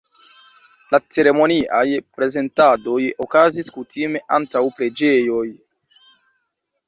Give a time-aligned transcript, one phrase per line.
[0.93, 1.83] La ceremoniaj
[2.19, 2.95] prezentadoj
[3.27, 5.45] okazis kutime antaŭ preĝejoj.